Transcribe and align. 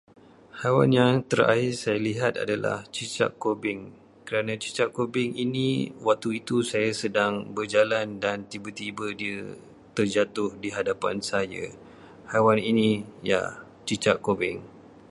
Haiwan 0.59 0.89
yang 0.99 1.13
terakhir 1.31 1.73
saya 1.83 1.99
lihat 2.09 2.33
adalah 2.43 2.77
cicak 2.95 3.31
kubin, 3.43 3.79
kerana 4.27 4.53
cicak 4.63 4.89
kubin 4.97 5.29
ini- 5.43 5.91
waktu 6.07 6.27
itu 6.41 6.57
saya 6.71 6.89
sedang 7.01 7.33
berjalan, 7.57 8.07
dan 8.25 8.37
tiba-tiba 8.51 9.07
dia 9.21 9.39
terjatuh 9.97 10.49
di 10.63 10.69
hadapan 10.77 11.17
saya. 11.31 11.65
Haiwan 12.33 12.57
ini, 12.71 12.91
ya 13.31 13.41
cicak 13.87 14.17
kubin. 14.27 14.57